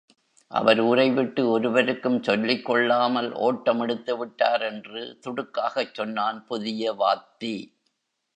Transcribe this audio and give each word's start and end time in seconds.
அவர் 0.51 0.79
ஊரைவிட்டு 0.83 1.41
ஒருவருக்கும் 1.49 2.23
சொல்லிக் 2.23 2.65
கொள்ளாமல் 2.65 3.31
ஓட்டம் 3.39 3.81
எடுத்துவிட்டார் 3.81 4.61
என்று 4.61 5.03
துடுக்காகச் 5.21 5.93
சொன்னான் 5.93 6.45
புதிய 6.45 6.93
வாத்தி. 6.93 7.55